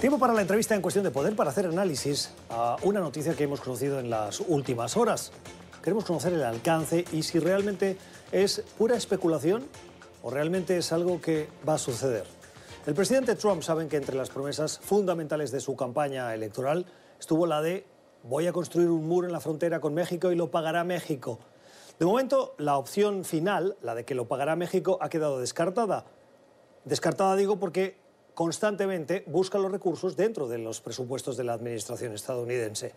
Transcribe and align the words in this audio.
Tiempo 0.00 0.20
para 0.20 0.32
la 0.32 0.42
entrevista 0.42 0.76
en 0.76 0.80
cuestión 0.80 1.02
de 1.02 1.10
poder 1.10 1.34
para 1.34 1.50
hacer 1.50 1.66
análisis 1.66 2.30
a 2.50 2.76
una 2.84 3.00
noticia 3.00 3.34
que 3.34 3.42
hemos 3.42 3.60
conocido 3.60 3.98
en 3.98 4.10
las 4.10 4.38
últimas 4.38 4.96
horas. 4.96 5.32
Queremos 5.82 6.04
conocer 6.04 6.32
el 6.32 6.44
alcance 6.44 7.04
y 7.10 7.24
si 7.24 7.40
realmente 7.40 7.98
es 8.30 8.62
pura 8.78 8.96
especulación 8.96 9.66
o 10.22 10.30
realmente 10.30 10.78
es 10.78 10.92
algo 10.92 11.20
que 11.20 11.48
va 11.68 11.74
a 11.74 11.78
suceder. 11.78 12.22
El 12.86 12.94
presidente 12.94 13.34
Trump 13.34 13.62
saben 13.62 13.88
que 13.88 13.96
entre 13.96 14.14
las 14.14 14.30
promesas 14.30 14.78
fundamentales 14.78 15.50
de 15.50 15.58
su 15.58 15.74
campaña 15.74 16.32
electoral 16.32 16.86
estuvo 17.18 17.44
la 17.48 17.60
de 17.60 17.84
voy 18.22 18.46
a 18.46 18.52
construir 18.52 18.90
un 18.90 19.08
muro 19.08 19.26
en 19.26 19.32
la 19.32 19.40
frontera 19.40 19.80
con 19.80 19.94
México 19.94 20.30
y 20.30 20.36
lo 20.36 20.48
pagará 20.52 20.84
México. 20.84 21.40
De 21.98 22.06
momento, 22.06 22.54
la 22.58 22.78
opción 22.78 23.24
final, 23.24 23.76
la 23.82 23.96
de 23.96 24.04
que 24.04 24.14
lo 24.14 24.28
pagará 24.28 24.54
México, 24.54 24.98
ha 25.00 25.08
quedado 25.08 25.40
descartada. 25.40 26.04
Descartada 26.84 27.34
digo 27.34 27.58
porque 27.58 27.96
constantemente 28.38 29.24
busca 29.26 29.58
los 29.58 29.72
recursos 29.72 30.16
dentro 30.16 30.46
de 30.46 30.58
los 30.58 30.80
presupuestos 30.80 31.36
de 31.36 31.42
la 31.42 31.54
administración 31.54 32.12
estadounidense. 32.12 32.92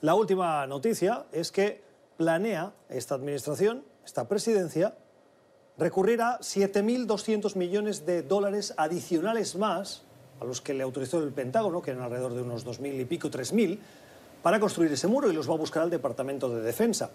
La 0.00 0.14
última 0.14 0.66
noticia 0.66 1.26
es 1.30 1.52
que 1.52 1.82
planea 2.16 2.72
esta 2.88 3.16
administración, 3.16 3.84
esta 4.02 4.26
presidencia, 4.26 4.96
recurrir 5.76 6.22
a 6.22 6.38
7.200 6.38 7.54
millones 7.54 8.06
de 8.06 8.22
dólares 8.22 8.72
adicionales 8.78 9.56
más 9.56 10.04
a 10.40 10.46
los 10.46 10.62
que 10.62 10.72
le 10.72 10.84
autorizó 10.84 11.22
el 11.22 11.32
Pentágono, 11.32 11.82
que 11.82 11.90
eran 11.90 12.04
alrededor 12.04 12.32
de 12.32 12.40
unos 12.40 12.64
2.000 12.64 12.98
y 12.98 13.04
pico, 13.04 13.28
3.000, 13.28 13.78
para 14.42 14.58
construir 14.58 14.90
ese 14.90 15.06
muro 15.06 15.30
y 15.30 15.34
los 15.34 15.50
va 15.50 15.52
a 15.52 15.58
buscar 15.58 15.82
al 15.82 15.90
Departamento 15.90 16.48
de 16.48 16.62
Defensa. 16.62 17.10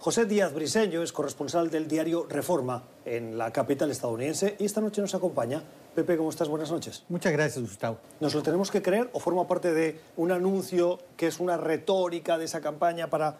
José 0.00 0.24
Díaz 0.24 0.54
Briseño 0.54 1.02
es 1.02 1.12
corresponsal 1.12 1.68
del 1.68 1.86
diario 1.86 2.26
Reforma 2.26 2.82
en 3.04 3.36
la 3.36 3.52
capital 3.52 3.90
estadounidense 3.90 4.56
y 4.58 4.64
esta 4.64 4.80
noche 4.80 5.02
nos 5.02 5.14
acompaña. 5.14 5.62
Pepe, 6.00 6.16
¿cómo 6.16 6.30
estás? 6.30 6.48
Buenas 6.48 6.70
noches. 6.70 7.04
Muchas 7.10 7.30
gracias, 7.30 7.62
Gustavo. 7.62 7.98
¿Nos 8.20 8.34
lo 8.34 8.42
tenemos 8.42 8.70
que 8.70 8.80
creer 8.80 9.10
o 9.12 9.20
forma 9.20 9.46
parte 9.46 9.74
de 9.74 10.00
un 10.16 10.32
anuncio 10.32 10.98
que 11.14 11.26
es 11.26 11.40
una 11.40 11.58
retórica 11.58 12.38
de 12.38 12.46
esa 12.46 12.62
campaña 12.62 13.10
para 13.10 13.36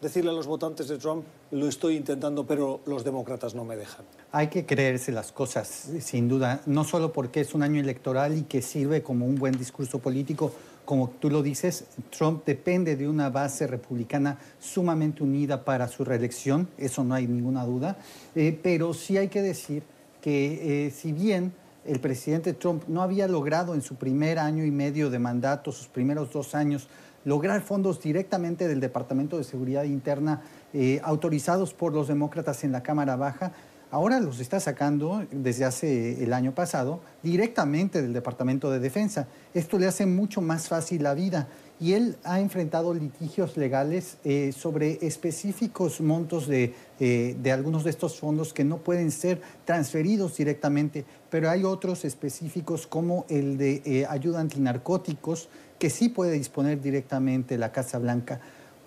decirle 0.00 0.30
a 0.30 0.32
los 0.32 0.48
votantes 0.48 0.88
de 0.88 0.98
Trump, 0.98 1.24
lo 1.52 1.68
estoy 1.68 1.94
intentando, 1.94 2.44
pero 2.44 2.80
los 2.86 3.04
demócratas 3.04 3.54
no 3.54 3.64
me 3.64 3.76
dejan. 3.76 4.04
Hay 4.32 4.48
que 4.48 4.66
creerse 4.66 5.12
las 5.12 5.30
cosas, 5.30 5.90
sin 6.00 6.28
duda, 6.28 6.62
no 6.66 6.82
solo 6.82 7.12
porque 7.12 7.42
es 7.42 7.54
un 7.54 7.62
año 7.62 7.80
electoral 7.80 8.36
y 8.36 8.42
que 8.42 8.60
sirve 8.60 9.04
como 9.04 9.24
un 9.24 9.36
buen 9.36 9.56
discurso 9.56 10.00
político, 10.00 10.50
como 10.84 11.10
tú 11.10 11.30
lo 11.30 11.44
dices, 11.44 11.84
Trump 12.10 12.44
depende 12.44 12.96
de 12.96 13.08
una 13.08 13.30
base 13.30 13.68
republicana 13.68 14.36
sumamente 14.58 15.22
unida 15.22 15.64
para 15.64 15.86
su 15.86 16.04
reelección, 16.04 16.68
eso 16.76 17.04
no 17.04 17.14
hay 17.14 17.28
ninguna 17.28 17.64
duda, 17.64 17.98
eh, 18.34 18.58
pero 18.60 18.94
sí 18.94 19.16
hay 19.16 19.28
que 19.28 19.42
decir 19.42 19.84
que 20.20 20.86
eh, 20.86 20.90
si 20.90 21.12
bien 21.12 21.52
el 21.84 22.00
presidente 22.00 22.52
Trump 22.52 22.84
no 22.88 23.02
había 23.02 23.26
logrado 23.28 23.74
en 23.74 23.82
su 23.82 23.96
primer 23.96 24.38
año 24.38 24.64
y 24.64 24.70
medio 24.70 25.10
de 25.10 25.18
mandato, 25.18 25.72
sus 25.72 25.88
primeros 25.88 26.32
dos 26.32 26.54
años, 26.54 26.88
lograr 27.24 27.60
fondos 27.62 28.00
directamente 28.00 28.68
del 28.68 28.80
Departamento 28.80 29.38
de 29.38 29.44
Seguridad 29.44 29.84
Interna 29.84 30.42
eh, 30.72 31.00
autorizados 31.02 31.74
por 31.74 31.92
los 31.92 32.08
demócratas 32.08 32.64
en 32.64 32.72
la 32.72 32.82
Cámara 32.82 33.16
Baja. 33.16 33.52
Ahora 33.90 34.20
los 34.20 34.38
está 34.38 34.60
sacando 34.60 35.26
desde 35.32 35.64
hace 35.64 36.22
el 36.22 36.32
año 36.32 36.54
pasado 36.54 37.00
directamente 37.22 38.00
del 38.00 38.12
Departamento 38.12 38.70
de 38.70 38.78
Defensa. 38.78 39.26
Esto 39.52 39.78
le 39.78 39.88
hace 39.88 40.06
mucho 40.06 40.40
más 40.40 40.68
fácil 40.68 41.02
la 41.02 41.14
vida 41.14 41.48
y 41.80 41.94
él 41.94 42.16
ha 42.24 42.40
enfrentado 42.40 42.92
litigios 42.92 43.56
legales 43.56 44.18
eh, 44.24 44.52
sobre 44.52 44.98
específicos 45.06 46.00
montos 46.00 46.46
de, 46.46 46.74
eh, 47.00 47.36
de, 47.42 47.52
algunos 47.52 47.84
de 47.84 47.90
estos 47.90 48.20
fondos 48.20 48.52
que 48.52 48.64
no 48.64 48.78
pueden 48.78 49.10
ser 49.10 49.40
transferidos 49.64 50.36
directamente, 50.36 51.06
pero 51.30 51.48
hay 51.48 51.64
otros 51.64 52.04
específicos 52.04 52.86
como 52.86 53.24
el 53.30 53.56
de 53.56 54.06
ayuda 54.08 54.40
antinarcóticos 54.40 55.48
que 55.78 55.88
sí 55.88 56.10
puede 56.10 56.32
disponer 56.32 56.82
directamente 56.82 57.56
la 57.56 57.72
Casa 57.72 57.98
Blanca. 57.98 58.40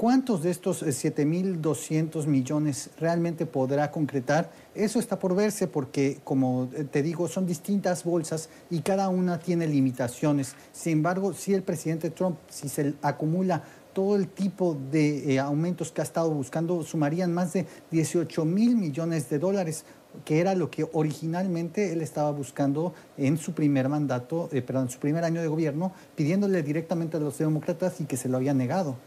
¿Cuántos 0.04 0.44
de 0.44 0.52
estos 0.52 0.84
7.200 0.84 2.26
eh, 2.26 2.28
millones 2.28 2.90
realmente 3.00 3.46
podrá 3.46 3.90
concretar? 3.90 4.52
Eso 4.76 5.00
está 5.00 5.18
por 5.18 5.34
verse 5.34 5.66
porque, 5.66 6.20
como 6.26 6.68
eh, 6.74 6.84
te 6.84 7.02
digo, 7.02 7.30
son 7.30 7.46
distintas 7.46 8.04
bolsas 8.04 8.50
y 8.70 8.82
cada 8.82 9.08
una 9.08 9.40
tiene 9.40 9.66
limitaciones. 9.66 10.58
Sin 10.74 10.98
embargo, 10.98 11.32
si 11.32 11.54
el 11.54 11.64
presidente 11.64 12.10
Trump, 12.10 12.36
si 12.50 12.68
se 12.68 12.96
acumula 13.02 13.64
todo 13.94 14.18
el 14.18 14.28
tipo 14.28 14.78
de 14.92 15.36
eh, 15.36 15.40
aumentos 15.40 15.94
que 15.94 16.02
ha 16.02 16.04
estado 16.04 16.32
buscando, 16.32 16.84
sumarían 16.84 17.34
más 17.34 17.54
de 17.54 17.66
18 17.92 18.44
mil 18.44 18.76
millones 18.76 19.30
de 19.30 19.40
dólares 19.40 19.86
que 20.26 20.40
era 20.40 20.54
lo 20.54 20.70
que 20.70 20.86
originalmente 20.92 21.94
él 21.94 22.02
estaba 22.02 22.32
buscando 22.32 22.94
en 23.18 23.38
su 23.38 23.54
primer 23.54 23.88
mandato, 23.88 24.50
eh, 24.52 24.62
perdón, 24.62 24.84
en 24.84 24.90
su 24.90 25.00
primer 25.00 25.24
año 25.24 25.42
de 25.42 25.48
gobierno, 25.48 25.94
pidiéndole 26.16 26.62
directamente 26.62 27.18
a 27.18 27.20
los 27.20 27.38
demócratas 27.38 28.02
y 28.02 28.06
que 28.06 28.18
se 28.18 28.30
lo 28.30 28.38
había 28.38 28.54
negado. 28.54 28.98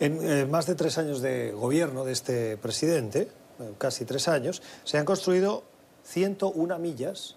En 0.00 0.18
eh, 0.22 0.46
más 0.46 0.66
de 0.66 0.74
tres 0.74 0.98
años 0.98 1.20
de 1.20 1.52
gobierno 1.52 2.04
de 2.04 2.12
este 2.12 2.56
presidente, 2.56 3.28
eh, 3.60 3.72
casi 3.78 4.04
tres 4.04 4.28
años, 4.28 4.62
se 4.84 4.98
han 4.98 5.04
construido 5.04 5.64
101 6.04 6.78
millas 6.78 7.36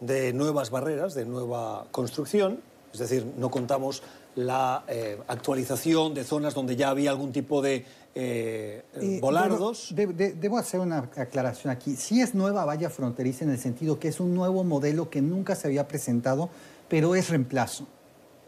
de 0.00 0.32
nuevas 0.32 0.70
barreras, 0.70 1.14
de 1.14 1.24
nueva 1.24 1.86
construcción, 1.90 2.60
es 2.92 3.00
decir, 3.00 3.26
no 3.36 3.50
contamos 3.50 4.02
la 4.34 4.84
actualización 5.26 6.14
de 6.14 6.22
zonas 6.22 6.54
donde 6.54 6.76
ya 6.76 6.90
había 6.90 7.10
algún 7.10 7.32
tipo 7.32 7.60
de 7.60 7.84
eh, 8.20 8.82
eh, 8.94 9.18
volardos. 9.20 9.94
Debo, 9.94 10.58
hacer 10.58 10.80
una 10.80 11.08
aclaración 11.16 11.70
aquí. 11.70 11.94
Sí 11.94 12.20
es 12.20 12.34
nueva 12.34 12.64
valla 12.64 12.90
fronteriza 12.90 13.44
en 13.44 13.50
el 13.50 13.58
sentido 13.58 14.00
que 14.00 14.08
es 14.08 14.18
un 14.18 14.34
nuevo 14.34 14.64
modelo 14.64 15.08
que 15.08 15.22
nunca 15.22 15.54
se 15.54 15.68
había 15.68 15.86
presentado, 15.86 16.50
pero 16.88 17.14
es 17.14 17.30
reemplazo. 17.30 17.86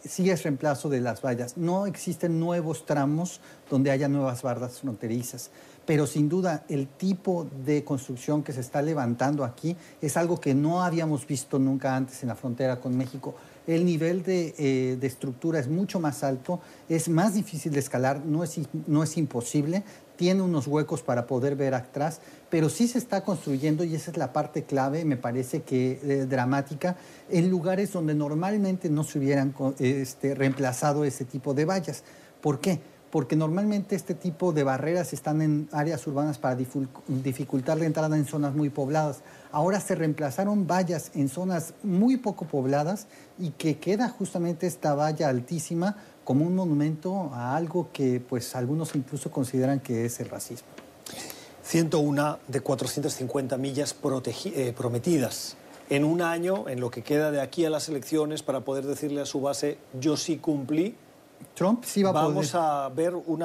Sí 0.04 0.30
es 0.30 0.42
reemplazo 0.42 0.88
de 0.88 1.00
las 1.00 1.22
vallas. 1.22 1.56
No 1.56 1.86
existen 1.86 2.40
nuevos 2.40 2.86
tramos 2.86 3.40
donde 3.68 3.90
haya 3.90 4.08
nuevas 4.08 4.42
bardas 4.42 4.80
fronterizas. 4.80 5.50
Pero 5.86 6.06
sin 6.06 6.28
duda 6.28 6.64
el 6.68 6.86
tipo 6.86 7.46
de 7.64 7.84
construcción 7.84 8.42
que 8.42 8.52
se 8.52 8.60
está 8.60 8.80
levantando 8.82 9.44
aquí 9.44 9.76
es 10.00 10.16
algo 10.16 10.40
que 10.40 10.54
no 10.54 10.82
habíamos 10.82 11.26
visto 11.26 11.58
nunca 11.58 11.96
antes 11.96 12.22
en 12.22 12.28
la 12.28 12.36
frontera 12.36 12.80
con 12.80 12.96
México 12.96 13.34
el 13.66 13.84
nivel 13.84 14.24
eh, 14.26 14.96
de, 14.98 15.06
estructura 15.06 15.58
es 15.58 15.68
mucho 15.68 16.00
más 16.00 16.24
alto, 16.24 16.60
es 16.88 17.08
más 17.08 17.34
difícil 17.34 17.72
de 17.72 17.80
escalar, 17.80 18.24
no 18.24 18.42
es, 18.42 18.58
no 18.86 19.02
es 19.02 19.16
imposible, 19.16 19.84
tiene 20.20 20.42
unos 20.42 20.66
huecos 20.66 21.00
para 21.00 21.26
poder 21.26 21.56
ver 21.56 21.72
atrás, 21.72 22.20
pero 22.50 22.68
sí 22.68 22.88
se 22.88 22.98
está 22.98 23.22
construyendo 23.22 23.84
y 23.84 23.94
esa 23.94 24.10
es 24.10 24.18
la 24.18 24.34
parte 24.34 24.64
clave, 24.64 25.06
me 25.06 25.16
parece 25.16 25.62
que 25.62 25.92
eh, 25.92 26.26
dramática, 26.28 26.96
en 27.30 27.48
lugares 27.48 27.90
donde 27.90 28.14
normalmente 28.14 28.90
no 28.90 29.02
se 29.02 29.18
hubieran 29.18 29.54
este, 29.78 30.34
reemplazado 30.34 31.06
ese 31.06 31.24
tipo 31.24 31.54
de 31.54 31.64
vallas. 31.64 32.04
¿Por 32.42 32.60
qué? 32.60 32.80
porque 33.10 33.34
normalmente 33.34 33.96
este 33.96 34.14
tipo 34.14 34.52
de 34.52 34.62
barreras 34.62 35.12
están 35.12 35.42
en 35.42 35.68
áreas 35.72 36.06
urbanas 36.06 36.38
para 36.38 36.54
dificultar 36.54 37.76
la 37.76 37.86
entrada 37.86 38.16
en 38.16 38.24
zonas 38.24 38.54
muy 38.54 38.70
pobladas. 38.70 39.22
Ahora 39.50 39.80
se 39.80 39.96
reemplazaron 39.96 40.68
vallas 40.68 41.10
en 41.16 41.28
zonas 41.28 41.74
muy 41.82 42.18
poco 42.18 42.44
pobladas 42.44 43.08
y 43.36 43.50
que 43.50 43.78
queda 43.78 44.08
justamente 44.10 44.68
esta 44.68 44.94
valla 44.94 45.28
altísima 45.28 45.96
como 46.30 46.46
un 46.46 46.54
monumento 46.54 47.28
a 47.34 47.56
algo 47.56 47.88
que 47.92 48.20
pues 48.20 48.54
algunos 48.54 48.94
incluso 48.94 49.32
consideran 49.32 49.80
que 49.80 50.04
es 50.04 50.20
el 50.20 50.28
racismo. 50.28 50.68
101 51.64 52.38
de 52.46 52.60
450 52.60 53.56
millas 53.56 53.96
eh, 54.44 54.72
prometidas 54.76 55.56
en 55.88 56.04
un 56.04 56.22
año, 56.22 56.68
en 56.68 56.78
lo 56.78 56.88
que 56.88 57.02
queda 57.02 57.32
de 57.32 57.40
aquí 57.40 57.64
a 57.64 57.70
las 57.70 57.88
elecciones, 57.88 58.44
para 58.44 58.60
poder 58.60 58.86
decirle 58.86 59.22
a 59.22 59.26
su 59.26 59.40
base, 59.40 59.78
yo 59.98 60.16
sí 60.16 60.36
cumplí 60.36 60.94
Trump 61.56 61.82
sí 61.84 62.04
va 62.04 62.10
a 62.10 62.12
¿Vamos 62.12 62.54
a 62.54 62.88
ver 62.90 63.16
un 63.16 63.44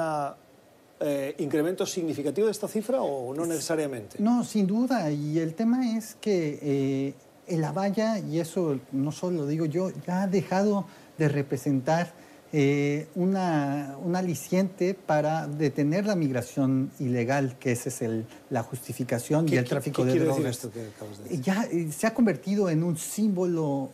eh, 1.00 1.34
incremento 1.38 1.84
significativo 1.86 2.46
de 2.46 2.52
esta 2.52 2.68
cifra 2.68 3.02
o 3.02 3.34
no 3.34 3.46
necesariamente? 3.46 4.18
No, 4.20 4.44
sin 4.44 4.68
duda. 4.68 5.10
Y 5.10 5.40
el 5.40 5.54
tema 5.54 5.96
es 5.96 6.14
que 6.20 7.14
eh, 7.48 7.56
la 7.56 7.72
valla, 7.72 8.20
y 8.20 8.38
eso 8.38 8.78
no 8.92 9.10
solo 9.10 9.38
lo 9.38 9.46
digo 9.48 9.66
yo, 9.66 9.90
ya 10.06 10.22
ha 10.22 10.26
dejado 10.28 10.86
de 11.18 11.28
representar 11.28 12.14
eh, 12.58 13.08
una, 13.14 13.96
un 14.02 14.16
aliciente 14.16 14.94
para 14.94 15.46
detener 15.46 16.06
la 16.06 16.16
migración 16.16 16.90
ilegal, 16.98 17.58
que 17.58 17.72
esa 17.72 17.90
es 17.90 18.00
el, 18.00 18.24
la 18.48 18.62
justificación 18.62 19.46
y 19.46 19.56
el 19.56 19.64
tráfico 19.66 20.06
de 20.06 20.18
drogas. 20.18 20.36
Decir 20.36 20.46
esto 20.46 20.70
que 20.70 20.86
acabas 20.86 21.18
de 21.18 21.24
decir? 21.24 21.40
Ya 21.42 21.68
se 21.92 22.06
ha 22.06 22.14
convertido 22.14 22.70
en 22.70 22.82
un 22.82 22.96
símbolo 22.96 23.90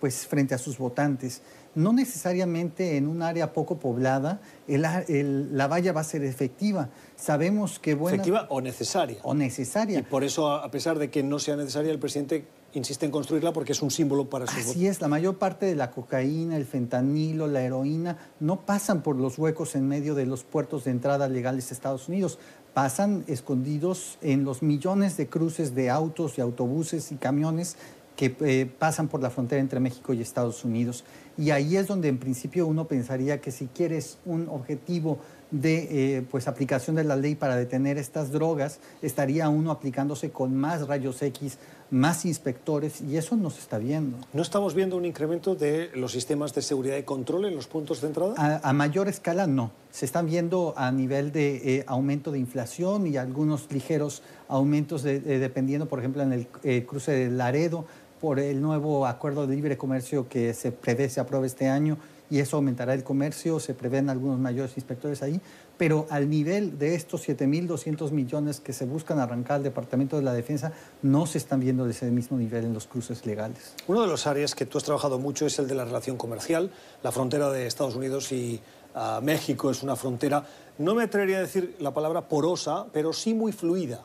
pues, 0.00 0.26
frente 0.26 0.54
a 0.54 0.58
sus 0.58 0.78
votantes 0.78 1.42
no 1.76 1.92
necesariamente 1.92 2.96
en 2.96 3.06
un 3.06 3.20
área 3.20 3.52
poco 3.52 3.78
poblada 3.78 4.40
la 4.66 5.66
valla 5.66 5.92
va 5.92 6.00
a 6.00 6.04
ser 6.04 6.24
efectiva. 6.24 6.88
Sabemos 7.16 7.78
que 7.78 7.94
buena... 7.94 8.16
¿Efectiva 8.16 8.46
o 8.48 8.62
necesaria? 8.62 9.18
O 9.22 9.34
necesaria. 9.34 9.98
Y 9.98 10.02
por 10.02 10.24
eso, 10.24 10.50
a 10.50 10.70
pesar 10.70 10.98
de 10.98 11.10
que 11.10 11.22
no 11.22 11.38
sea 11.38 11.54
necesaria, 11.54 11.92
el 11.92 11.98
presidente 11.98 12.46
insiste 12.76 13.06
en 13.06 13.12
construirla 13.12 13.52
porque 13.52 13.72
es 13.72 13.82
un 13.82 13.90
símbolo 13.90 14.28
para 14.28 14.46
su 14.46 14.58
Así 14.58 14.86
es, 14.86 15.00
la 15.00 15.08
mayor 15.08 15.38
parte 15.38 15.66
de 15.66 15.74
la 15.74 15.90
cocaína, 15.90 16.56
el 16.56 16.66
fentanilo, 16.66 17.46
la 17.46 17.62
heroína, 17.62 18.18
no 18.38 18.60
pasan 18.60 19.02
por 19.02 19.16
los 19.16 19.38
huecos 19.38 19.74
en 19.74 19.88
medio 19.88 20.14
de 20.14 20.26
los 20.26 20.44
puertos 20.44 20.84
de 20.84 20.90
entrada 20.90 21.28
legales 21.28 21.68
de 21.68 21.74
Estados 21.74 22.08
Unidos. 22.08 22.38
Pasan 22.74 23.24
escondidos 23.26 24.18
en 24.20 24.44
los 24.44 24.62
millones 24.62 25.16
de 25.16 25.28
cruces 25.28 25.74
de 25.74 25.88
autos 25.88 26.36
y 26.36 26.42
autobuses 26.42 27.10
y 27.12 27.16
camiones 27.16 27.76
que 28.16 28.34
eh, 28.40 28.66
pasan 28.66 29.08
por 29.08 29.22
la 29.22 29.30
frontera 29.30 29.60
entre 29.60 29.80
México 29.80 30.12
y 30.12 30.20
Estados 30.20 30.64
Unidos. 30.64 31.04
Y 31.38 31.50
ahí 31.50 31.76
es 31.76 31.86
donde 31.86 32.08
en 32.08 32.18
principio 32.18 32.66
uno 32.66 32.86
pensaría 32.86 33.40
que 33.40 33.52
si 33.52 33.66
quieres 33.66 34.18
un 34.24 34.48
objetivo 34.48 35.18
de 35.50 36.16
eh, 36.18 36.22
pues 36.30 36.48
aplicación 36.48 36.96
de 36.96 37.04
la 37.04 37.16
ley 37.16 37.34
para 37.34 37.56
detener 37.56 37.98
estas 37.98 38.32
drogas, 38.32 38.80
estaría 39.02 39.48
uno 39.48 39.70
aplicándose 39.70 40.30
con 40.30 40.56
más 40.56 40.86
rayos 40.86 41.22
X, 41.22 41.58
más 41.90 42.24
inspectores, 42.24 43.00
y 43.00 43.16
eso 43.16 43.36
no 43.36 43.50
se 43.50 43.60
está 43.60 43.78
viendo. 43.78 44.18
¿No 44.32 44.42
estamos 44.42 44.74
viendo 44.74 44.96
un 44.96 45.04
incremento 45.04 45.54
de 45.54 45.90
los 45.94 46.12
sistemas 46.12 46.52
de 46.54 46.62
seguridad 46.62 46.96
y 46.96 47.04
control 47.04 47.44
en 47.44 47.54
los 47.54 47.68
puntos 47.68 48.00
de 48.00 48.08
entrada? 48.08 48.60
A, 48.62 48.72
mayor 48.72 49.08
escala, 49.08 49.46
no. 49.46 49.70
Se 49.92 50.04
están 50.04 50.26
viendo 50.26 50.74
a 50.76 50.90
nivel 50.90 51.32
de 51.32 51.76
eh, 51.76 51.84
aumento 51.86 52.32
de 52.32 52.38
inflación 52.38 53.06
y 53.06 53.16
algunos 53.16 53.70
ligeros 53.70 54.22
aumentos 54.48 55.02
dependiendo, 55.02 55.86
por 55.86 56.00
ejemplo, 56.00 56.22
en 56.22 56.32
el 56.32 56.48
eh, 56.64 56.84
cruce 56.86 57.12
de 57.12 57.30
Laredo, 57.30 57.86
por 58.20 58.40
el 58.40 58.60
nuevo 58.60 59.06
acuerdo 59.06 59.46
de 59.46 59.54
libre 59.54 59.76
comercio 59.76 60.28
que 60.28 60.54
se 60.54 60.72
prevé 60.72 61.08
se 61.08 61.20
apruebe 61.20 61.46
este 61.46 61.68
año 61.68 61.98
y 62.30 62.40
eso 62.40 62.56
aumentará 62.56 62.94
el 62.94 63.04
comercio, 63.04 63.60
se 63.60 63.74
prevén 63.74 64.10
algunos 64.10 64.38
mayores 64.38 64.76
inspectores 64.76 65.22
ahí, 65.22 65.40
pero 65.76 66.06
al 66.10 66.28
nivel 66.28 66.78
de 66.78 66.94
estos 66.94 67.28
7.200 67.28 68.10
millones 68.10 68.60
que 68.60 68.72
se 68.72 68.86
buscan 68.86 69.18
arrancar 69.18 69.56
al 69.56 69.62
Departamento 69.62 70.16
de 70.16 70.22
la 70.22 70.32
Defensa, 70.32 70.72
no 71.02 71.26
se 71.26 71.38
están 71.38 71.60
viendo 71.60 71.84
de 71.84 71.90
ese 71.90 72.10
mismo 72.10 72.36
nivel 72.38 72.64
en 72.64 72.74
los 72.74 72.86
cruces 72.86 73.26
legales. 73.26 73.74
Uno 73.86 74.02
de 74.02 74.08
los 74.08 74.26
áreas 74.26 74.54
que 74.54 74.66
tú 74.66 74.78
has 74.78 74.84
trabajado 74.84 75.18
mucho 75.18 75.46
es 75.46 75.58
el 75.58 75.68
de 75.68 75.74
la 75.74 75.84
relación 75.84 76.16
comercial. 76.16 76.70
La 77.02 77.12
frontera 77.12 77.50
de 77.50 77.66
Estados 77.66 77.96
Unidos 77.96 78.32
y 78.32 78.60
ah, 78.94 79.20
México 79.22 79.70
es 79.70 79.82
una 79.82 79.96
frontera, 79.96 80.44
no 80.78 80.94
me 80.94 81.04
atrevería 81.04 81.38
a 81.38 81.40
decir 81.40 81.76
la 81.78 81.92
palabra 81.92 82.28
porosa, 82.28 82.86
pero 82.92 83.12
sí 83.12 83.34
muy 83.34 83.52
fluida. 83.52 84.04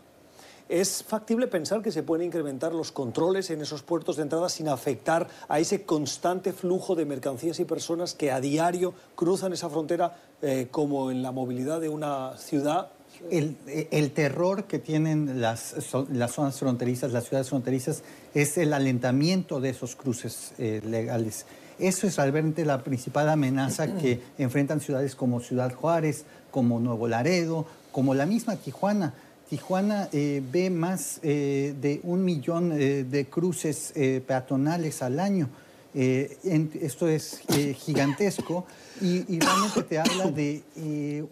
¿Es 0.71 1.03
factible 1.03 1.47
pensar 1.47 1.81
que 1.81 1.91
se 1.91 2.01
pueden 2.01 2.27
incrementar 2.27 2.73
los 2.73 2.93
controles 2.93 3.49
en 3.49 3.59
esos 3.59 3.83
puertos 3.83 4.15
de 4.15 4.23
entrada 4.23 4.47
sin 4.47 4.69
afectar 4.69 5.27
a 5.49 5.59
ese 5.59 5.83
constante 5.83 6.53
flujo 6.53 6.95
de 6.95 7.03
mercancías 7.03 7.59
y 7.59 7.65
personas 7.65 8.13
que 8.13 8.31
a 8.31 8.39
diario 8.39 8.93
cruzan 9.15 9.51
esa 9.51 9.69
frontera 9.69 10.15
eh, 10.41 10.69
como 10.71 11.11
en 11.11 11.23
la 11.23 11.33
movilidad 11.33 11.81
de 11.81 11.89
una 11.89 12.37
ciudad? 12.37 12.87
El, 13.29 14.11
terror 14.13 14.63
que 14.63 14.79
tienen 14.79 15.41
las, 15.41 15.75
las, 16.09 16.31
zonas 16.31 16.57
fronterizas, 16.57 17.11
las 17.11 17.25
ciudades 17.25 17.49
fronterizas, 17.49 18.03
es 18.33 18.57
el 18.57 18.71
alentamiento 18.71 19.59
de 19.59 19.71
esos 19.71 19.97
cruces 19.97 20.53
eh, 20.57 20.81
legales. 20.85 21.47
Eso 21.79 22.07
es 22.07 22.15
realmente 22.15 22.63
la 22.63 22.81
principal 22.81 23.27
amenaza 23.27 23.97
que 23.97 24.21
enfrentan 24.37 24.79
ciudades 24.79 25.15
como 25.15 25.41
Ciudad 25.41 25.73
Juárez, 25.73 26.23
como 26.49 26.79
Nuevo 26.79 27.09
Laredo, 27.09 27.65
como 27.91 28.13
la 28.13 28.25
misma 28.25 28.55
Tijuana 28.55 29.13
Tijuana 29.51 30.07
eh, 30.13 30.41
ve 30.49 30.69
más 30.69 31.19
eh, 31.23 31.75
de 31.81 31.99
un 32.03 32.23
millón 32.23 32.71
eh, 32.71 33.03
de 33.03 33.25
cruces 33.25 33.91
peatonales 34.25 35.01
al 35.01 35.19
año. 35.19 35.49
esto 35.93 37.09
es 37.09 37.41
gigantesco 37.75 38.65
y, 39.01 39.39
realmente 39.41 39.83
te 39.83 39.99
habla 39.99 40.31
de 40.31 40.63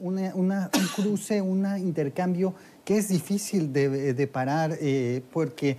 un 0.01 0.19
cruce, 0.94 1.42
un 1.42 1.66
intercambio 1.77 2.54
que 2.83 2.98
es 2.98 3.07
difícil 3.07 3.71
de, 3.71 4.27
parar 4.27 4.77
porque 5.31 5.77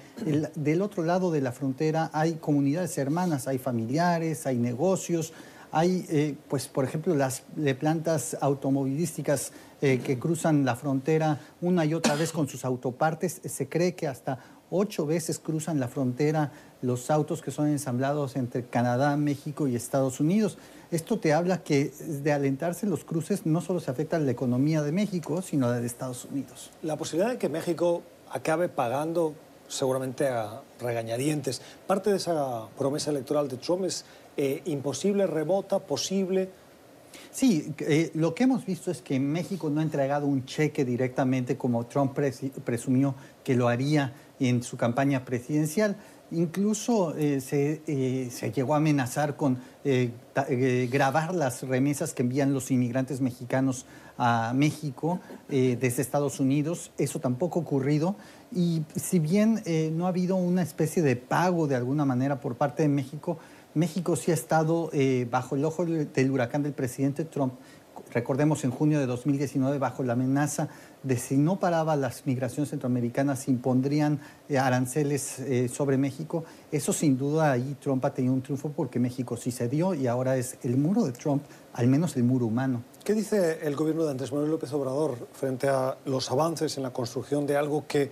del 0.55 0.81
otro 0.81 1.03
lado 1.03 1.31
de 1.31 1.43
la 1.43 1.53
frontera 1.53 2.09
hay 2.15 2.37
comunidades 2.41 2.97
hermanas, 2.97 3.49
hay 3.49 3.59
familiares, 3.59 4.47
hay 4.47 4.57
negocios, 4.57 5.35
hay, 5.73 6.37
pues, 6.49 6.69
por 6.69 6.85
ejemplo, 6.85 7.15
las 7.15 7.43
plantas 7.79 8.37
automovilísticas 8.41 9.53
eh, 9.83 10.01
que 10.05 10.19
cruzan 10.19 10.67
la 10.67 10.77
frontera 10.77 11.41
una 11.63 11.87
y 11.87 11.95
otra 11.95 12.15
vez 12.15 12.33
con 12.33 12.49
sus 12.49 12.67
autopartes. 12.67 13.41
Se 13.45 13.67
cree 13.67 13.95
que 13.95 14.07
hasta 14.07 14.39
ocho 14.71 15.07
veces 15.07 15.39
cruzan 15.39 15.81
la 15.81 15.89
frontera 15.89 16.53
los 16.83 17.11
autos 17.11 17.41
que 17.41 17.51
son 17.51 17.69
ensamblados 17.69 18.37
entre 18.37 18.65
Canadá, 18.65 19.17
México 19.17 19.69
y 19.69 19.77
Estados 19.77 20.21
Unidos. 20.21 20.59
Esto 20.91 21.19
te 21.19 21.33
habla 21.33 21.63
que 21.63 21.93
de 22.01 22.33
alentarse 22.33 22.87
los 22.87 23.05
cruces 23.05 23.47
no 23.47 23.61
solo 23.63 23.81
se 23.81 23.91
afecta 23.91 24.17
a 24.17 24.21
la 24.21 24.31
economía 24.31 24.83
de 24.83 24.93
México, 24.93 25.41
sino 25.41 25.67
a 25.67 25.71
la 25.71 25.81
de 25.81 25.87
Estados 25.87 26.27
Unidos. 26.27 26.71
La 26.83 26.97
posibilidad 26.97 27.31
de 27.31 27.39
que 27.39 27.49
México 27.49 28.03
acabe 28.31 28.69
pagando 28.69 29.35
seguramente 29.71 30.29
a 30.29 30.61
regañadientes. 30.81 31.63
Parte 31.87 32.11
de 32.11 32.17
esa 32.17 32.67
promesa 32.77 33.11
electoral 33.11 33.49
de 33.49 33.57
Trump 33.57 33.85
es 33.85 34.05
eh, 34.37 34.63
imposible, 34.67 35.27
remota, 35.27 35.79
posible. 35.79 36.51
Sí, 37.31 37.73
eh, 37.79 38.11
lo 38.15 38.35
que 38.35 38.45
hemos 38.45 38.67
visto 38.67 38.91
es 38.91 39.01
que 39.01 39.19
México 39.19 39.71
no 39.71 39.81
ha 39.81 39.83
entregado 39.83 40.27
un 40.27 40.45
cheque 40.45 40.85
directamente 40.85 41.57
como 41.57 41.87
Trump 41.87 42.19
presumió 42.65 43.15
que 43.45 43.55
lo 43.55 43.69
haría 43.69 44.13
en 44.39 44.63
su 44.63 44.77
campaña 44.77 45.25
presidencial. 45.25 45.97
Incluso 46.33 47.17
eh, 47.17 47.41
eh, 47.53 48.29
se, 48.31 48.53
llegó 48.53 48.75
a 48.75 48.79
amenazar 48.79 49.37
con 49.37 49.59
grabar 49.83 51.35
las 51.35 51.63
remesas 51.63 52.13
que 52.13 52.23
envían 52.23 52.53
los 52.53 52.71
inmigrantes 52.71 53.21
mexicanos 53.21 53.87
a 54.19 54.53
México 54.55 55.21
desde 55.49 56.03
Estados 56.03 56.39
Unidos. 56.39 56.93
Eso 56.99 57.19
tampoco 57.19 57.59
ha 57.59 57.63
ocurrido. 57.63 58.15
Y 58.55 58.83
si 58.95 59.19
bien 59.19 59.63
no 59.97 60.05
ha 60.05 60.11
habido 60.11 60.37
una 60.37 60.63
especie 60.63 61.03
de 61.03 61.17
pago 61.17 61.67
de 61.67 61.77
alguna 61.77 62.05
manera 62.05 62.41
por 62.41 62.57
parte 62.57 62.83
de 62.83 62.91
México, 62.91 63.39
México 63.75 64.17
sí 64.17 64.31
ha 64.31 64.35
estado 64.35 64.91
eh, 64.93 65.29
bajo 65.31 65.55
el 65.55 65.65
ojo 65.65 65.85
del 65.85 66.31
huracán 66.31 66.63
del 66.63 66.73
presidente 66.73 67.25
Trump. 67.25 67.55
Recordemos 68.13 68.65
en 68.65 68.71
junio 68.71 68.99
de 68.99 69.07
2019, 69.07 69.79
bajo 69.79 70.03
la 70.03 70.15
amenaza 70.15 70.69
de 71.03 71.17
si 71.17 71.37
no 71.37 71.61
paraba 71.61 71.97
las 71.97 72.27
migraciones 72.27 72.71
centroamericanas, 72.71 73.49
impondrían 73.49 74.21
eh, 74.49 74.59
aranceles 74.59 75.39
eh, 75.41 75.69
sobre 75.69 75.97
México. 75.97 76.45
Eso 76.73 76.93
sin 76.93 77.17
duda 77.17 77.53
ahí 77.53 77.77
Trump 77.81 78.05
ha 78.05 78.13
tenido 78.13 78.35
un 78.35 78.43
triunfo 78.43 78.71
porque 78.71 78.99
México 78.99 79.37
sí 79.37 79.53
cedió 79.53 79.95
y 79.95 80.07
ahora 80.07 80.37
es 80.37 80.59
el 80.63 80.77
muro 80.77 81.05
de 81.05 81.13
Trump, 81.13 81.43
al 81.73 81.87
menos 81.87 82.17
el 82.17 82.25
muro 82.25 82.47
humano. 82.47 82.83
¿Qué 83.05 83.15
dice 83.15 83.61
el 83.63 83.77
gobierno 83.77 84.05
de 84.05 84.11
Andrés 84.11 84.33
Manuel 84.33 84.51
López 84.51 84.73
Obrador 84.73 85.29
frente 85.33 85.69
a 85.69 85.97
los 86.05 86.31
avances 86.31 86.77
en 86.77 86.83
la 86.83 86.91
construcción 86.91 87.47
de 87.47 87.57
algo 87.57 87.87
que 87.87 88.11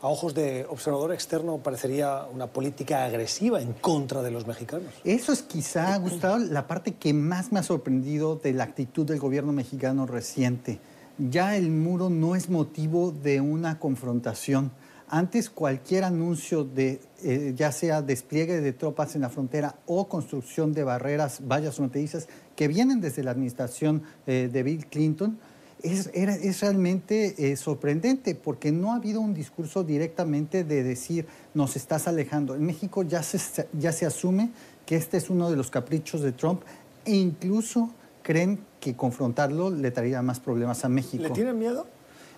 a 0.00 0.08
ojos 0.08 0.34
de 0.34 0.64
observador 0.68 1.12
externo 1.12 1.58
parecería 1.58 2.24
una 2.32 2.46
política 2.46 3.04
agresiva 3.04 3.60
en 3.60 3.72
contra 3.72 4.22
de 4.22 4.30
los 4.30 4.46
mexicanos. 4.46 4.92
Eso 5.04 5.32
es 5.32 5.42
quizá, 5.42 5.96
Gustavo, 5.98 6.38
la 6.38 6.66
parte 6.66 6.94
que 6.94 7.12
más 7.12 7.52
me 7.52 7.58
ha 7.58 7.62
sorprendido 7.62 8.36
de 8.36 8.52
la 8.52 8.64
actitud 8.64 9.06
del 9.06 9.18
gobierno 9.18 9.52
mexicano 9.52 10.06
reciente. 10.06 10.78
Ya 11.18 11.56
el 11.56 11.70
muro 11.70 12.10
no 12.10 12.36
es 12.36 12.48
motivo 12.48 13.10
de 13.10 13.40
una 13.40 13.80
confrontación. 13.80 14.70
Antes 15.10 15.50
cualquier 15.50 16.04
anuncio 16.04 16.64
de 16.64 17.00
eh, 17.24 17.54
ya 17.56 17.72
sea 17.72 18.02
despliegue 18.02 18.60
de 18.60 18.72
tropas 18.72 19.16
en 19.16 19.22
la 19.22 19.30
frontera 19.30 19.74
o 19.86 20.06
construcción 20.06 20.72
de 20.72 20.84
barreras, 20.84 21.40
vallas 21.48 21.76
fronterizas, 21.76 22.28
que 22.54 22.68
vienen 22.68 23.00
desde 23.00 23.24
la 23.24 23.32
administración 23.32 24.02
eh, 24.26 24.48
de 24.52 24.62
Bill 24.62 24.86
Clinton, 24.86 25.38
es, 25.82 26.10
era, 26.14 26.34
es 26.34 26.60
realmente 26.60 27.34
eh, 27.38 27.56
sorprendente 27.56 28.34
porque 28.34 28.72
no 28.72 28.92
ha 28.92 28.96
habido 28.96 29.20
un 29.20 29.34
discurso 29.34 29.84
directamente 29.84 30.64
de 30.64 30.82
decir 30.82 31.26
nos 31.54 31.76
estás 31.76 32.08
alejando. 32.08 32.54
En 32.54 32.64
México 32.64 33.02
ya 33.02 33.22
se, 33.22 33.68
ya 33.72 33.92
se 33.92 34.06
asume 34.06 34.50
que 34.86 34.96
este 34.96 35.16
es 35.16 35.30
uno 35.30 35.50
de 35.50 35.56
los 35.56 35.70
caprichos 35.70 36.22
de 36.22 36.32
Trump 36.32 36.62
e 37.04 37.14
incluso 37.14 37.90
creen 38.22 38.60
que 38.80 38.94
confrontarlo 38.94 39.70
le 39.70 39.90
traería 39.90 40.22
más 40.22 40.40
problemas 40.40 40.84
a 40.84 40.88
México. 40.88 41.22
¿Le 41.22 41.30
tienen 41.30 41.58
miedo? 41.58 41.86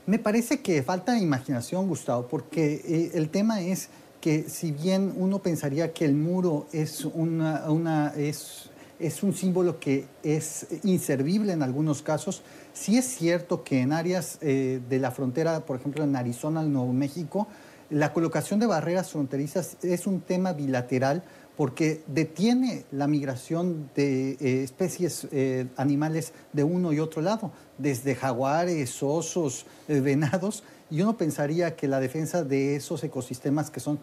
Me 0.06 0.18
parece 0.18 0.60
que 0.60 0.82
falta 0.82 1.18
imaginación, 1.18 1.86
Gustavo, 1.86 2.26
porque 2.28 2.82
eh, 2.84 3.10
el 3.14 3.28
tema 3.28 3.60
es 3.60 3.88
que 4.20 4.48
si 4.48 4.72
bien 4.72 5.14
uno 5.16 5.38
pensaría 5.38 5.92
que 5.92 6.04
el 6.04 6.14
muro 6.14 6.66
es, 6.72 7.04
una, 7.04 7.70
una 7.70 8.12
es 8.16 8.70
es 9.00 9.22
un 9.22 9.34
símbolo 9.34 9.80
que 9.80 10.06
es 10.22 10.66
inservible 10.84 11.52
en 11.52 11.62
algunos 11.62 12.02
casos. 12.02 12.42
Sí 12.72 12.96
es 12.96 13.06
cierto 13.06 13.64
que 13.64 13.80
en 13.80 13.92
áreas 13.92 14.38
eh, 14.40 14.80
de 14.88 14.98
la 14.98 15.10
frontera, 15.10 15.66
por 15.66 15.78
ejemplo 15.78 16.04
en 16.04 16.14
Arizona, 16.16 16.62
Nuevo 16.62 16.92
México, 16.92 17.48
la 17.90 18.12
colocación 18.12 18.60
de 18.60 18.66
barreras 18.66 19.10
fronterizas 19.10 19.76
es 19.82 20.06
un 20.06 20.20
tema 20.20 20.52
bilateral 20.52 21.24
porque 21.56 22.02
detiene 22.06 22.84
la 22.92 23.06
migración 23.06 23.90
de 23.94 24.32
eh, 24.32 24.62
especies 24.62 25.26
eh, 25.32 25.66
animales 25.76 26.32
de 26.52 26.64
uno 26.64 26.92
y 26.92 27.00
otro 27.00 27.20
lado, 27.20 27.50
desde 27.76 28.14
jaguares, 28.14 29.02
osos, 29.02 29.66
venados, 29.88 30.62
y 30.90 31.02
uno 31.02 31.16
pensaría 31.16 31.76
que 31.76 31.88
la 31.88 32.00
defensa 32.00 32.44
de 32.44 32.76
esos 32.76 33.02
ecosistemas 33.04 33.70
que 33.70 33.80
son 33.80 33.98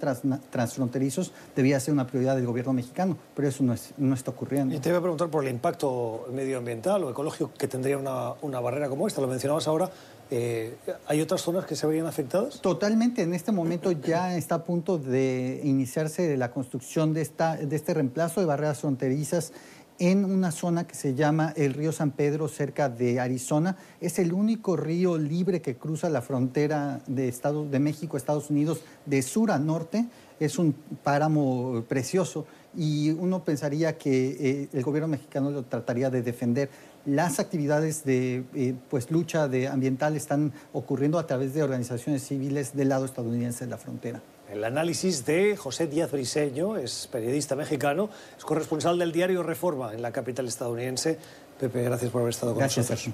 transfronterizos 0.49 1.33
debía 1.55 1.79
ser 1.79 1.93
una 1.93 2.07
prioridad 2.07 2.35
del 2.35 2.45
gobierno 2.45 2.73
mexicano, 2.73 3.17
pero 3.35 3.47
eso 3.47 3.63
no, 3.63 3.73
es, 3.73 3.93
no 3.97 4.13
está 4.13 4.31
ocurriendo. 4.31 4.73
Y 4.73 4.79
te 4.79 4.89
voy 4.89 4.99
a 4.99 5.01
preguntar 5.01 5.29
por 5.29 5.43
el 5.43 5.51
impacto 5.51 6.27
medioambiental 6.33 7.03
o 7.03 7.09
ecológico 7.09 7.51
que 7.57 7.67
tendría 7.67 7.97
una, 7.97 8.33
una 8.41 8.59
barrera 8.59 8.89
como 8.89 9.07
esta. 9.07 9.21
Lo 9.21 9.27
mencionabas 9.27 9.67
ahora. 9.67 9.89
Eh, 10.29 10.75
¿Hay 11.07 11.21
otras 11.21 11.41
zonas 11.41 11.65
que 11.65 11.75
se 11.75 11.87
verían 11.87 12.05
afectadas? 12.05 12.59
Totalmente. 12.59 13.21
En 13.21 13.33
este 13.33 13.51
momento 13.51 13.91
ya 13.91 14.35
está 14.35 14.55
a 14.55 14.63
punto 14.63 14.97
de 14.97 15.61
iniciarse 15.63 16.35
la 16.35 16.51
construcción 16.51 17.13
de, 17.13 17.21
esta, 17.21 17.55
de 17.55 17.75
este 17.75 17.93
reemplazo 17.93 18.41
de 18.41 18.45
barreras 18.45 18.79
fronterizas 18.79 19.53
en 19.99 20.25
una 20.25 20.51
zona 20.51 20.85
que 20.85 20.95
se 20.95 21.15
llama 21.15 21.53
el 21.55 21.73
río 21.73 21.91
San 21.91 22.11
Pedro, 22.11 22.47
cerca 22.47 22.89
de 22.89 23.19
Arizona. 23.19 23.77
Es 23.99 24.19
el 24.19 24.33
único 24.33 24.75
río 24.75 25.17
libre 25.17 25.61
que 25.61 25.75
cruza 25.75 26.09
la 26.09 26.21
frontera 26.21 27.01
de, 27.07 27.27
Estados, 27.27 27.69
de 27.71 27.79
México, 27.79 28.17
Estados 28.17 28.49
Unidos, 28.49 28.81
de 29.05 29.21
sur 29.21 29.51
a 29.51 29.59
norte. 29.59 30.05
Es 30.39 30.59
un 30.59 30.75
páramo 31.03 31.83
precioso 31.87 32.45
y 32.75 33.09
uno 33.11 33.43
pensaría 33.43 33.97
que 33.97 34.37
eh, 34.39 34.69
el 34.71 34.83
gobierno 34.83 35.07
mexicano 35.07 35.49
lo 35.49 35.63
trataría 35.63 36.09
de 36.09 36.21
defender. 36.21 36.69
Las 37.05 37.39
actividades 37.39 38.03
de 38.03 38.43
eh, 38.53 38.75
pues, 38.89 39.09
lucha 39.09 39.47
de 39.47 39.67
ambiental 39.67 40.15
están 40.15 40.53
ocurriendo 40.73 41.17
a 41.17 41.25
través 41.25 41.53
de 41.53 41.63
organizaciones 41.63 42.23
civiles 42.23 42.75
del 42.75 42.89
lado 42.89 43.05
estadounidense 43.05 43.65
de 43.65 43.71
la 43.71 43.77
frontera. 43.77 44.21
El 44.51 44.63
análisis 44.63 45.25
de 45.25 45.57
José 45.57 45.87
Díaz 45.87 46.11
Briseño, 46.11 46.77
es 46.77 47.07
periodista 47.11 47.57
mexicano, 47.57 48.09
es 48.37 48.45
corresponsal 48.45 48.97
del 48.97 49.11
diario 49.11 49.43
Reforma 49.43 49.93
en 49.93 50.01
la 50.01 50.13
capital 50.13 50.47
estadounidense. 50.47 51.17
Pepe, 51.59 51.83
gracias 51.83 52.11
por 52.11 52.21
haber 52.21 52.29
estado 52.29 52.53
con 52.53 52.59
gracias, 52.59 52.89
nosotros. 52.89 53.13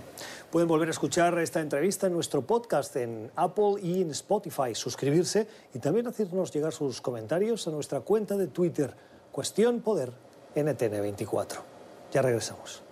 Pueden 0.51 0.67
volver 0.67 0.89
a 0.89 0.91
escuchar 0.91 1.39
esta 1.39 1.59
entrevista 1.59 2.05
en 2.05 2.13
nuestro 2.13 2.43
podcast 2.43 2.95
en 2.97 3.31
Apple 3.35 3.75
y 3.81 4.03
en 4.03 4.11
Spotify, 4.11 4.75
suscribirse 4.75 5.47
y 5.73 5.79
también 5.79 6.05
hacernos 6.05 6.53
llegar 6.53 6.71
sus 6.71 7.01
comentarios 7.01 7.67
a 7.67 7.71
nuestra 7.71 8.01
cuenta 8.01 8.37
de 8.37 8.47
Twitter, 8.47 8.93
Cuestión 9.31 9.81
Poder 9.81 10.11
NTN24. 10.55 11.57
Ya 12.11 12.21
regresamos. 12.21 12.82